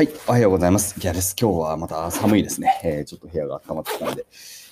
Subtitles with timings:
[0.00, 0.98] はい、おはようございます。
[0.98, 1.36] ギャです。
[1.38, 2.80] 今日はまた寒いですね。
[2.82, 4.24] えー、ちょっと部屋が温まってきたので、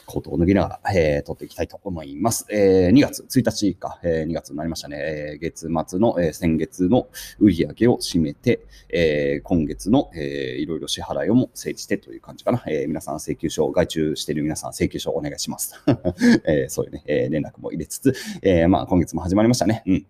[0.06, 2.46] コートを脱ぎながら、えー、撮っていきたいと思います。
[2.48, 4.96] えー、2月1日か、えー、2月になりましたね。
[4.98, 7.08] えー、月末の、えー、先月の
[7.40, 12.62] 売り上げを占めて、えー、今月の、えー、いろいろ支払いをも整理してという感じかな。
[12.66, 15.74] えー、皆さん請求書、外注している皆さん請求書をお願いします。
[16.48, 19.82] えー、そういうね、えー、連絡も入れつつ、えー、まあ今月も始まりましたね。
[19.86, 20.06] うん。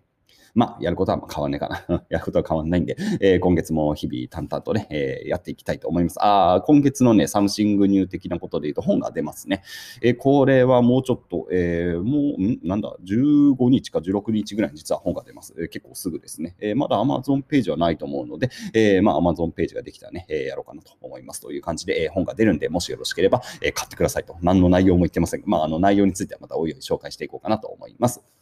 [0.55, 2.05] まあ、やることは変わんないかな。
[2.09, 6.23] やることは変わんないんで、えー、今月も日々淡々とね、えー、やっていきたいと思います。
[6.23, 9.63] ああ、今月のね、 something new 的なことで言うと本が出ますね。
[10.03, 12.61] えー、これはもうちょっと、えー、もう、ん？
[12.63, 15.55] なんだ、15日か16日ぐらいに実は本が出ます。
[15.59, 16.57] えー、結構すぐですね。
[16.61, 24.37] えー、まだ Amazon ページはないと思うので、えー、まあ Amazon ページができたらね、えー、やろうかなと思いますという感じで、えー、本が出るんで、もしよろしければ、えー、買ってくださいと。
[24.43, 28.38] 何の内容も言ってませんが、まあ、あの内容についてはまたおいおい紹介していこうかなと思います。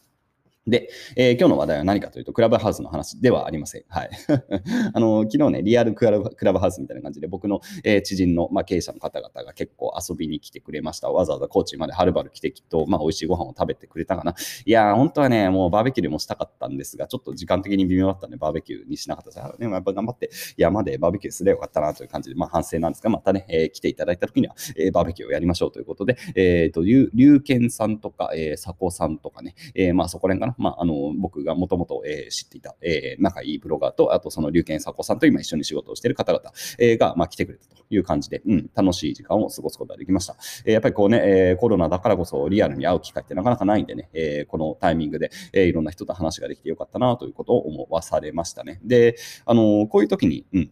[0.66, 3.84] で、えー、今日の話題は何かというと、クラブハウスの話ではありません。
[3.88, 4.11] はい。
[4.93, 11.10] あの、昨日ね、リアルクラブクラブハウスみたいな感じで、僕の、えー、知人の、まあ、経営者の方々が結構遊びに来てくれました。
[11.10, 14.35] わざわざコーチまではるばる来てきっと、まあ、美味しいご飯を食べてくれたかな。
[14.65, 19.60] いやー、本当はね、もうバーベキューでもしたかったんですが、ちょっと時間的に微妙だったんで、バーベキューにしなかったです。
[19.60, 30.55] ね、やっぱ頑張って、山でバーベキューすればよかったなという感じで、まあ、反省なんですが、またね、えー、来ていただいた時には、えー、バーベキューをやりましょうということで、えっ、ー、と、龍賢さんとか、えー、佐古さんとかね、えー、まあ、そこら辺かな。
[30.59, 36.43] まあ、あの、僕がもともと知っていた、えー、仲いいブロガーと、あとその龍賢佐子さんと今一緒に仕事をしている方々、
[36.79, 40.37] えー、が、まあ、来てくれたという感じで、うん、楽しい時間を過ごすことができました。
[40.65, 48.80] えー、やっぱりこうね、えー、コロナだからこそリアルに会う機会ってなかなかないんでね、えー、このタイミングで、えー、いろんな人と話ができてよかったなということを思わされましたね。
[48.84, 50.71] で、あの、こういう時に、うん、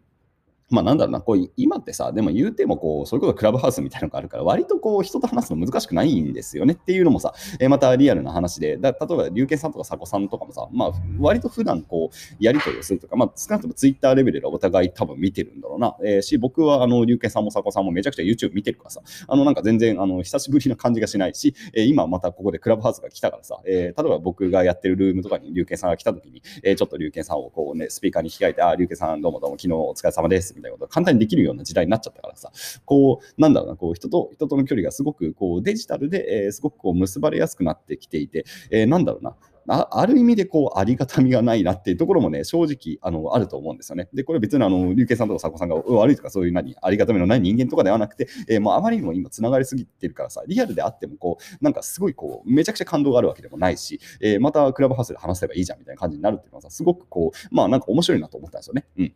[0.71, 15.97] まあなんだろうな、こう今ってさ、でも言うてもこう、そういうことクラブハウスみたいなのがあるから、割とこう人と話すの難しくないんですよねっていうのもさ、え、またリアルな話で、だ例えば、龍慶さんとか佐古さんとかもさ、まあ割と普段こう、やり取りをするとか、まあ少なくともツイッターレベルでお互い多分見てるんだろうな。
[16.05, 32.51] えー、し、僕はあの、龍慶さんも佐古さんもめちゃくちゃ YouTube 見てるからさ、あのなんか全然あの久しぶりな感じがしないし、えー、今またここでクラブハウスが来たからさ、えー、例えば僕がやってるルームとかに龍慶さんが来た時に、え、ちょっと龍慶さんをこうね、スピーカーに控えて、あ、龍慶さんどうもどうも昨日お疲れ様ですみたいなことが簡単にできるような時代になっちゃったからさ、
[32.85, 39.37] こう、なんだろうな、こう、人と、人との距離がすごく、こう、デジタルで、えー、すごくこう、結ばれやすくなってきていて、えー、なんだろうな、
[39.69, 44.09] あある意味でこうありがたみがないなっていうところもね、正直あのあると思うんですよね。
[44.13, 58.87] で、これ別にあの、竜慶さんとか佐古さんが悪いとかそういう何、ありがたみのない人間とかではなくて、えー、もうあまりにも今つながりすぎてるからさ、リアルであってもこう、なんかすごいこう、めちゃくちゃ感動があるわけでもないし、えー、またクラブハウスで話せばいいじゃんみたいな感じになるっていうのはさ、すごくこう、まあなんか面白いなと思ったんですよね。
[58.99, 59.15] うん。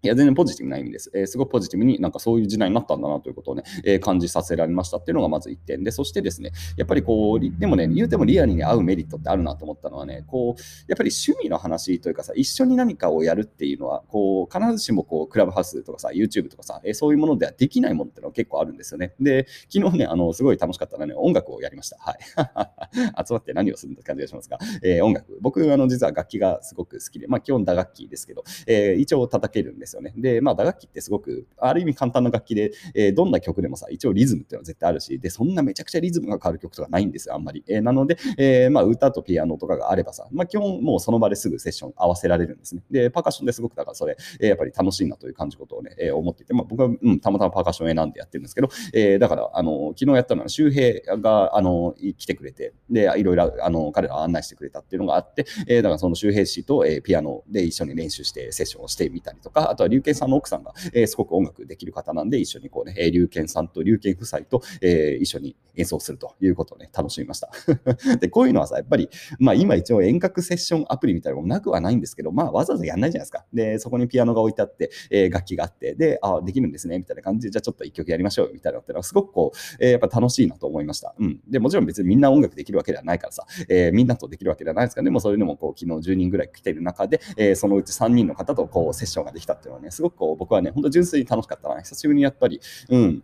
[0.00, 1.10] いや、全然ポジティブな意味です。
[1.12, 19.14] えー、すごくポジティブになんかそういう時代になったんだなということをね、えー、感じさせられましたっていうのがまず1点で、そしてですね、やっぱりこう、でもね、言うてもリアルに合うメリットってあるなと思ったのはね、こう、やっぱり趣味の話というかさ、一緒に何かをやるっていうのは、こう、必ずしもこう、クラブハウスとかさ、YouTube とかさ、えー、そういうものではできないものっていうのは結構あるんですよね。
[19.18, 21.96] で、昨日ね、あの、すごい楽しかったのはね、音楽をやりました。
[21.98, 22.18] はい。
[23.26, 25.36] 集まって何をするんだって感じがしますが、え、音楽。
[25.40, 30.12] 僕、あの、実は楽器がすごく好きで、まあ、基本打楽器ですけど、え、一応叩けるんですですよね。
[30.16, 37.64] で、まあ、打楽器ってすごく、ある意味簡単な楽器で、えー、どんな曲でもさ、一応リズムっていうのは絶対あるし、で、そんなめちゃくちゃリズムが変わる曲とかないんですよ、あんまり。
[37.68, 42.82] えー、なので、えー、まあ、歌とピアノとかがあればさ、まあ、基本もうその場ですぐセッション合わせられるんですね。
[42.90, 67.50] で、パーカッションですごくだからそれ、えー、やっぱり楽しいなという感じことをね、えー、思っていて、まあ、僕は、うん、たまたまパーカッション選んでやってるんですけど、えー、だから、あの、昨日やったのは周平が、あの、来てくれて、で、いろいろ、あの、彼ら案内してくれたっていうのがあって、えー、だからその周平氏と、えー、ピアノで一緒に練習してセッションをしてみたりとか、あとは龍慶さんの奥さんが、えー、すごく音楽できる方なんで、一緒にこうね、龍賢さんと龍賢夫妻と、えー、一緒に演奏するということをね、楽しみました。
[68.18, 69.08] で、こういうのはさ、やっぱり、
[69.38, 73.46] まあ今一応遠隔セッションアプリみたいなのもなくはないんですけど、まあわざわざやんないじゃないですか。
[73.52, 81.14] で、そこにピアノが置いてあって、えー、楽器があって、で、あできるんですね、みたいな感じで、じゃあちょっと一曲やりましょうみたいなのってのはすごくこう、えー、やっぱ楽しいなと思いました。
[81.18, 81.40] うん。
[81.48, 91.80] で、もちろん別にみんな音楽できるわけではないからさ、えー、みんなとできるわけではないですから、でもそういうのもこう、昨日10人ぐらい来ている中で、えー、そのうち3人の方とこう、セッションができたっていうのはね、すごくこう、僕はね、本当純粋に楽しかったな。
[91.80, 93.22] 久しぶりにやっぱり、うん、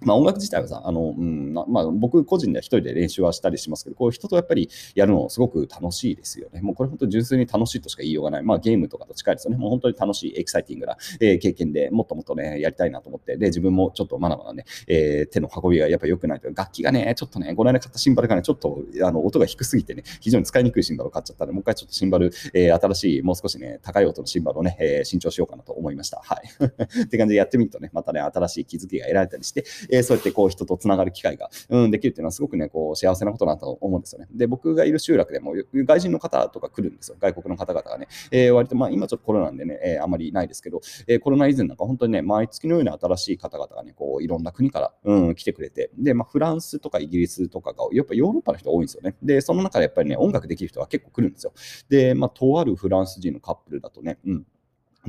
[0.00, 6.60] まあ、音楽自体はさ、あの、うん、まあ、僕個人では一人で練習はしたりしますけど、こういう人とやっぱりやるのすごく楽しいですよね。
[6.60, 8.42] もうこれ本当純粋に楽しいとしか言いようがない。
[8.42, 9.56] まあ、ゲームとかと近いですよね。
[9.56, 26.20] もう本当に楽しい、エキサイティングな、えー、経験でもっともっとね、やりたいなと思って、で、自分もちょっとまだまだね、えー、手の運びがやっぱ良くないという楽器がね、ちょっとね、この間買ったシンバルがね、ちょっとあの音が低すぎてね、非常に使いにくいシンバルを買っちゃったので、もう一回ちょっとシンバル、えー、新しい、もう少しね、高い音のシンバルをね、えー、新調しようかなと思いました。
[26.24, 26.48] はい。
[27.02, 34.28] って感じでやってみるとね、またね、新しい気づきが得られたりして、えー、そうやってこう人とつながる機会が、うん、できるっていうのはすごくね、こう幸せなことだと思うんですよね。
[34.32, 37.16] で、僕がいる集落でも外人の方とか来るんですよ。
[37.20, 38.08] 外国の方々がね。
[38.30, 49.16] えー、割と、まあ今ちょっとコロナでね、えー、あまりないですけど、えー、コロナ以前なんか本当にね、毎月のように新しい方々がね、こういろんな国から、うん、来てくれて、で、まあフランスとかイギリスとかが、やっぱヨーロッパの人多いんですよね。
[49.22, 51.52] で、その中でやっぱりね、音楽できる人は結構来るんですよ。
[51.88, 54.46] で、まあ、とあるフランス人のカップルだとね、うん、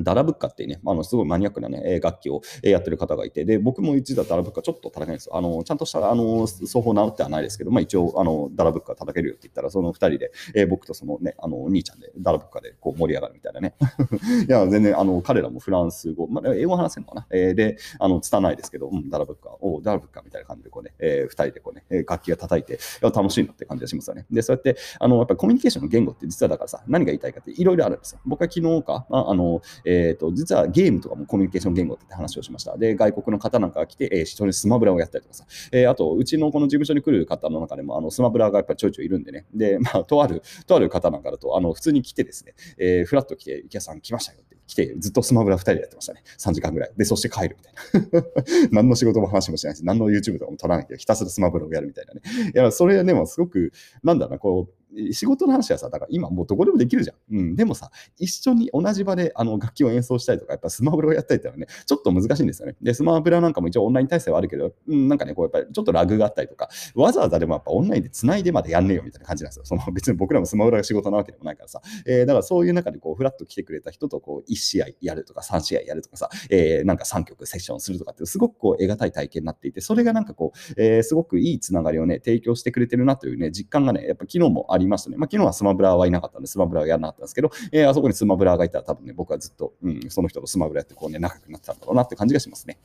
[0.04, 5.38] ダラブッカっていうね、あのすごいマニアックな、ね、楽器をやってる方がいて、で僕も実はダラブッカちょっと叩けないんですよ。
[5.38, 13.76] あのちゃんとしたあの奏法直ってはないですけど、まあ、一応あのダラブッカ叩けるよって言ったら、その2人で、えー、僕とその、ね、あの兄ちゃんでダラブッカでこう盛り上がるみたいなね。
[14.48, 24.26] いや、全然あの彼らもフランス語、まあ、英語話せるのかな、えー、で、あの拙いですけど、うん、ダラブッカ、おダラブッカみたいな感じでこうね、えー、2人でこうね、楽器が叩いて、楽しいなって感じがしますよね。
[24.32, 28.20] で、そうやって、あのやっぱコミュニケーションの言語って実はだからさ、何が言いたいかっていろいろあるんですよ。
[28.26, 32.78] 僕は昨日か、ああの、え、ー、と、実はゲームとかもコミュニケーション言語って話をしました。
[32.78, 46.22] で、外国の方なんかが来て、えー、人にスマブラをやったりとかさ、えー、あと、うちのこの事務所に来る方の中でも、あのスマブラがやっぱりちょいちょいいるんでね、で、 まあ、とある、とある方なんかだと、あの、普通に来てですね、えー、フラッと来て、池谷さん来ましたよって来て、ずっとスマブラ2人でやってましたね。
[46.38, 46.92] 3時間ぐらい。
[46.96, 47.64] で、そして帰るみ
[48.12, 48.28] たいな。
[48.72, 52.52] 何の仕事も話もしないし、何の YouTube とかも撮らないけど、ひたすらスマブラをやるみたいなね。
[52.54, 54.79] いや、それはでもすごく、なんだろうな、こう、
[55.12, 57.38] 仕事の話はさ、だから今もうどこでもできるじゃん。
[57.38, 57.56] うん。
[57.56, 62.76] でもさ、一緒に同じ場であの楽器を演奏したりとか、やっぱスマブラをやったりってのはね、ちょっと難しいんですよね。
[62.82, 69.66] で、スマブラなんかも一応オンライン体制はあるけど、うん、なんかね、こうやっぱりちょっとラグがあったりとか、わざわざでもやっぱオンラインで繋いでまでやんねえよみたいな感じなんですよ。
[69.66, 71.82] その別に僕らもスマブラが仕事なわけでもないからさ。
[72.06, 85.18] えー、だからそういう中でこう、フラッと来てくれた人とこう、1試合やるとか、3試合やるとかさ、えー、なんか3曲セッションするとかって、すごくこう、得難い体験になっていて、それがなんかこう、えー、すごくいいつながりをね、提供してくれてるなというね、実感がね、やっぱ昨日もありりましたね。
[85.18, 92.78] まあ昨日はスマブラはいなかったんで、スマブラはやらなかったんですけど、えー、あそこにスマブラがいたら多分ね、僕はずっと、うん、その人とスマブラやってこうね、仲良くなってたんだろうなって感じがしますね。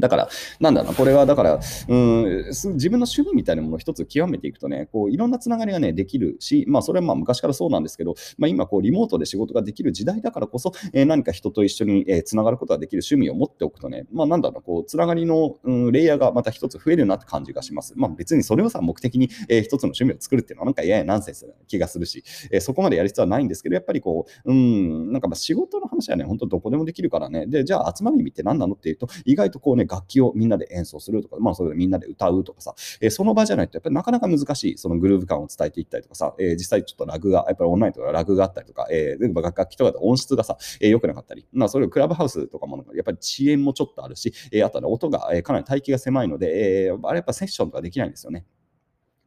[0.00, 17.94] だから、なんだろうな、これはだから、うん、自分の趣味みたいなものを一つ極めていくとね、こういろんなつながりがね、できるし、まあ、それはまあ昔からそうなんですけど、まあ、今、こうリモートで仕事ができる時代だからこそ、えー、何か人と一緒に、えー、つながることができる趣味を持っておくとね、まあ、なんだろうこう、つながりの、うん、レイヤーがまた一つ増えるなって感じがします。
[17.96, 48.46] まあ、別にそれをさ、目的に、えー、一つの趣味を作るっていうのは、なんかややナンセンスな気がするし、えー、そこまでやる必要はないんですけど、やっぱりこう、うん、なんかまあ仕事の話はね、本当どこでもできるからね、で、じゃあ集まる意味って何なのっていうと、意外とこうね、楽器をみんなで演奏するとか、まあ、それでみんなで歌うとかさ、え、その場じゃないと、やっぱりなかなか難しい、そのグルーヴ感を伝えていったりとかさ、え、実際ちょっとラグが、やっぱりオンラインとかラグがあったりとか、えー、楽器とかで音質がさ、え、良くなかったり、まあ、それをクラブハウスとかも、やっぱり遅延もちょっとあるし、え、あとは、音が、えかなり待機が狭いので、えー、あれやっぱセッションとかできないんですよね。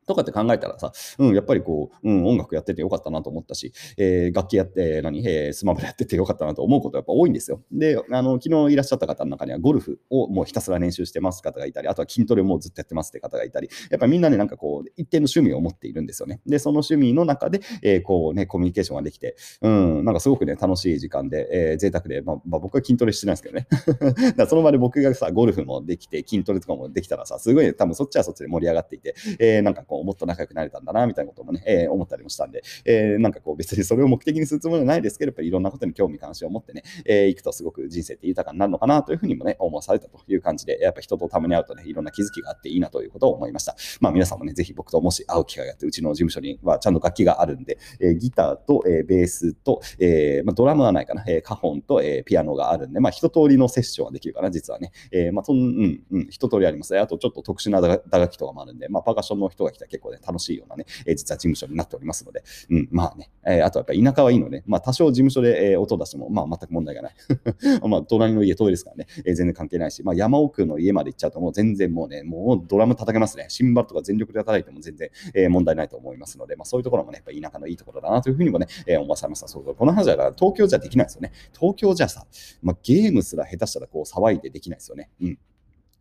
[0.05, 7.61] とかって考えたらさ、うん、やっぱりこう、うん、音楽やっててよかったなと思ったし、えー、楽器やって、何、えー、スマブラやっててよかったなと思うことやっぱ多いんですよ。
[7.71, 16.41] で、あの、昨日いらっしゃった方の中にはゴルフをもうひたすら練習してます方がいたり、あとは筋トレもずっとやってますって方がいたり、やっぱりみんなね、なんかこう、一定の趣味を持っているんですよね。
[16.45, 23.67] で、その趣味の中で、えー、こうね、コミュニケーションができて、うん、なんかすごくね、楽しい時間で、えー、贅沢で、まあ、まあ、僕は筋トレしてないですけどね。
[24.35, 43.75] だその場で僕がさ、ゴルフもできて、筋トレとかもできたらさ、すごい、多分そっちはそっちで盛り上がっていて、えー、なんかこう、もっと仲良くなれたんだな、みたいなこともね、えー、思ったりもしたんで、えー、なんかこう別にそれを目的にするつもりはないですけど、やっぱりいろんなことに興味関心を持ってね、えー、いくとすごく人生って豊かになるのかなというふうにもね、思わされたという感じで、やっぱ人とたまに会うとね、いろんな気づきがあっていいなということを思いました。
[43.99, 54.91] まあ皆さんもね、ぜひ僕ともし会う機会があって、うちの事務所にはちゃんと楽器があるんで、えー、ギターと、えー、ベースと、えーまあ、ドラムはないかな、えー、カホンと、えー、ピアノがあるんで、まあ一通りのセッションはできるかな、実はね。
[55.11, 67.15] えー、まあそん、うん、うん、一通りあります、あとちょっと特殊な打楽器とかもあるんで、まあパーカッションの人が来たら結構ね、楽しいようなね、え、実は事務所になっておりますので、うん、まあね、え、あとやっぱ田舎はいいので、まあ多少事務所で、えー、音出しても、まあ全く問題がない。
[67.87, 73.45] まあ隣の家遠いですからね、え、全然関係ないし、まあ山奥の家まで行っちゃうともう全然もうね、もうドラム叩けますね。
[73.49, 79.47] シンバルとか全力で叩いても全然、え、問題ないと思いますので、まあそういうところもね、やっぱ田舎のいいところだなというふうにもね、え、思わされました。
[79.47, 81.31] そうこの話は東京じゃできないですよね。
[81.53, 82.25] 東京じゃさ、
[82.61, 85.09] まあ、ゲームすら下手したらこう騒いでできないですよね。
[85.21, 85.39] うん。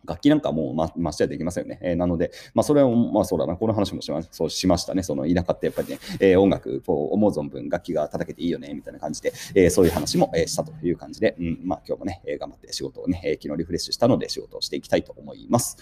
[0.05, 1.79] 楽器なんかもうま、ましてはできませんよね。
[1.83, 5.03] えー、なので、まあ、それを、まあ、そうだな、この話もしまそうしましたね。
[5.03, 15.77] その田舎ってやっぱりね、えー、音楽、こう、思う存分楽器が叩けていいよね、みたいな感じで、えー、そういう話も、え、したという感じで、うん、まあ、今日もね、え、頑張って仕事をね、え、昨日リフレッシュしたので仕事をしていきたいと思います。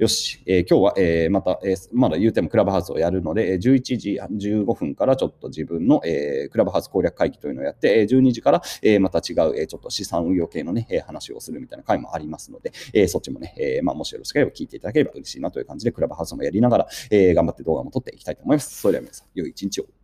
[0.00, 18.80] よし、えー、今日は、えー、また、えー、まだ言うてもクラブハウスをやるので、11時15分からちょっと自分の、えー、クラブハウス攻略会議というのをやって、12時から、えー、また違う、えー、ちょっと資産運用系のね、え話をするみたいな回もありますので、えー、そっちもね、えーまあ、もしよろしければ聞いていただければ嬉しいなという感じで、クラブハウスもやりながら、えー、頑張って動画も撮っていきたいと思います。
[18.80, 19.99] それでは皆さん、良い一日を。